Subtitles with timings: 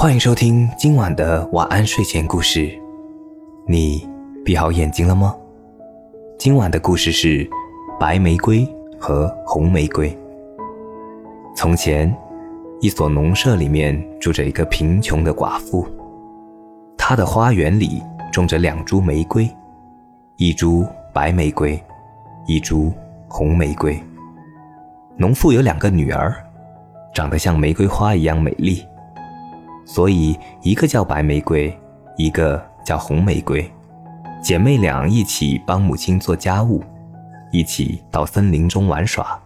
[0.00, 2.72] 欢迎收听今晚的晚安睡前故事。
[3.66, 4.08] 你
[4.42, 5.36] 闭好眼睛了吗？
[6.38, 7.44] 今晚的故事是
[8.00, 8.66] 《白玫瑰
[8.98, 10.10] 和红玫瑰》。
[11.54, 12.10] 从前，
[12.80, 15.86] 一所农舍里面住着一个贫穷的寡妇，
[16.96, 19.46] 她的花园里种着两株玫瑰，
[20.36, 21.78] 一株白玫瑰，
[22.46, 22.90] 一株
[23.28, 24.02] 红玫瑰。
[25.18, 26.34] 农妇有两个女儿，
[27.12, 28.82] 长得像玫瑰花一样美丽。
[29.92, 31.76] 所以，一个叫白玫瑰，
[32.16, 33.68] 一个叫红玫瑰，
[34.40, 36.80] 姐妹俩一起帮母亲做家务，
[37.50, 39.36] 一起到森林中玩耍。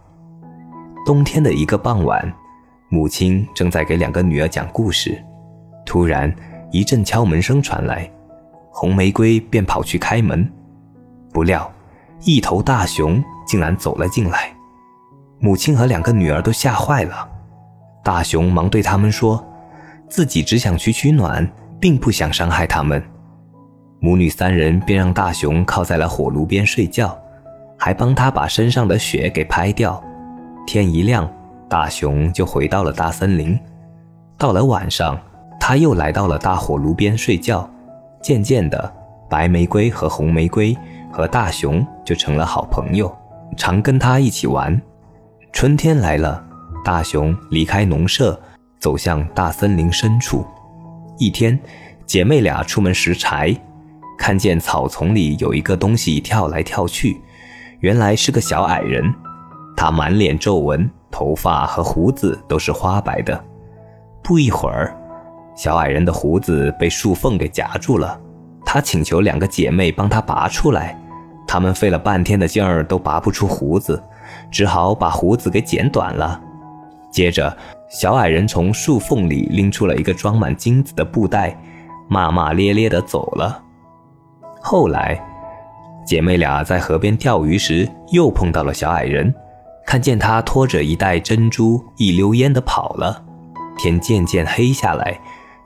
[1.03, 2.31] 冬天的一个傍晚，
[2.89, 5.19] 母亲正在给两个女儿讲故事，
[5.83, 6.31] 突然
[6.69, 8.07] 一阵敲门声传来，
[8.69, 10.47] 红玫瑰便跑去开门，
[11.33, 11.67] 不料
[12.21, 14.55] 一头大熊竟然走了进来，
[15.39, 17.27] 母亲和两个女儿都吓坏了。
[18.03, 19.43] 大熊忙对他们说。
[20.07, 21.47] 自己只想取取暖，
[21.79, 23.03] 并不想伤害他们。
[23.99, 27.17] 母女三人便让大熊靠在了火炉边睡觉，
[27.77, 30.01] 还帮他把身上的雪给拍掉。
[30.67, 31.31] 天一亮，
[31.67, 33.57] 大熊就回到了大森林。
[34.37, 35.19] 到了晚上，
[35.59, 37.67] 他又来到了大火炉边睡觉。
[38.21, 38.93] 渐渐的，
[39.29, 40.75] 白玫瑰和红玫瑰
[41.11, 43.15] 和大熊就成了好朋友，
[43.55, 44.79] 常跟他一起玩。
[45.51, 46.43] 春天来了，
[46.83, 48.39] 大熊离开农舍。
[48.85, 50.45] 走向大森林深处，
[51.17, 51.59] 一天，
[52.05, 53.51] 姐妹俩出门拾柴，
[54.15, 57.19] 看见草丛里有一个东西跳来跳去，
[57.79, 59.11] 原来是个小矮人。
[59.75, 63.43] 他满脸皱纹，头发和胡子都是花白的。
[64.21, 64.95] 不一会儿，
[65.55, 68.21] 小矮人的胡子被树缝给夹住了。
[68.63, 70.95] 他请求两个姐妹帮他拔出来，
[71.47, 73.99] 他们费了半天的劲儿都拔不出胡子，
[74.51, 76.39] 只好把胡子给剪短了。
[77.09, 77.57] 接着。
[77.95, 81.57] 小矮人从树缝里拎出了一个装满金子的布袋，
[82.09, 83.63] 骂骂咧咧地走了。
[84.61, 85.17] 后来，
[86.05, 89.33] 姐妹俩在河边钓鱼时又碰到了小矮人，
[89.87, 93.23] 看见他拖着一袋珍珠，一溜烟地跑了。
[93.77, 95.17] 天渐渐黑下来，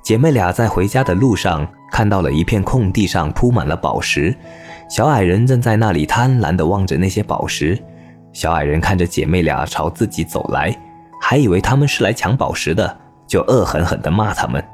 [0.04, 4.36] 姐妹俩在回家的路上看到了一片空地上铺满了宝石，
[4.88, 7.76] 小矮人正在那里贪婪地望着那些宝石。
[8.34, 10.80] 小矮人看着姐妹俩朝自己走来。
[11.30, 12.98] 还以为他们是来抢宝石的，
[13.28, 14.66] 就恶狠狠地骂他们。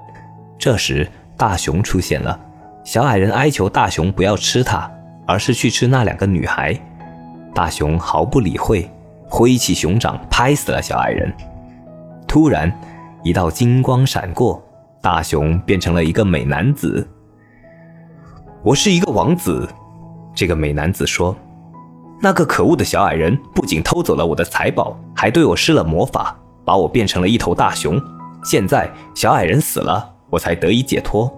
[0.58, 1.06] 这时，
[1.36, 2.40] 大熊出现了。
[2.86, 4.90] 小矮人哀求大熊不要吃它，
[5.28, 6.74] 而是去吃那两个女孩。
[7.54, 8.90] 大熊毫不理会，
[9.28, 11.30] 挥起熊掌拍死了小矮人。
[12.26, 12.72] 突然，
[13.22, 14.64] 一道金光闪过，
[15.02, 17.06] 大熊变成了一个美男子。
[18.64, 19.68] 我是一个王子，
[20.34, 21.36] 这个美男子说。
[22.22, 26.34] 那个可恶的小矮人不仅偷走了我的财宝，还对我施了魔法，
[26.66, 28.02] 把我变成了一头大熊。
[28.44, 31.32] 现在小矮人死了，我才得以解脱。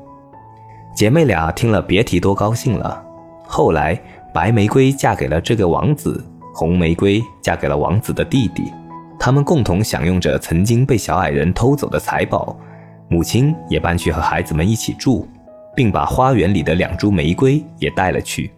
[0.95, 3.03] 姐妹俩听了，别提多高兴了。
[3.45, 3.99] 后来，
[4.33, 8.71] 白玫瑰嫁给了这个王子，红玫瑰嫁给了王子的弟弟，
[9.19, 12.57] 他们共同享用着曾经被小矮人偷走的财宝。
[13.09, 15.27] 母亲也搬去和孩子们一起住，
[15.75, 18.51] 并把花园里的两株玫瑰也带了去。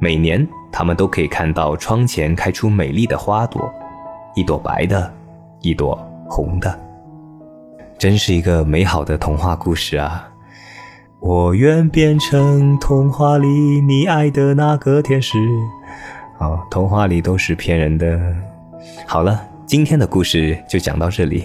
[0.00, 0.46] 每年。
[0.72, 3.68] 他们都可以看到窗前开出美丽的花朵，
[4.36, 5.12] 一朵白的，
[5.60, 5.94] 一朵
[6.28, 6.78] 红的，
[7.98, 10.26] 真是一个美好的童话故事啊！
[11.20, 13.46] 我愿变成童话里
[13.82, 15.38] 你爱的那个天使。
[16.38, 18.18] 哦，童话里都是骗人的。
[19.06, 21.44] 好了，今天的故事就讲到这里。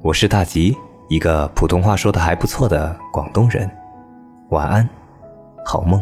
[0.00, 0.76] 我是大吉，
[1.08, 3.68] 一个普通话说的还不错的广东人。
[4.50, 4.88] 晚安，
[5.64, 6.00] 好梦。